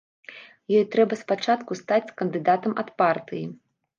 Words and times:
Ёй 0.77 0.81
трэба 0.95 1.13
спачатку 1.23 1.77
стаць 1.81 2.13
кандыдатам 2.21 2.73
ад 2.85 2.89
партыі. 3.03 3.45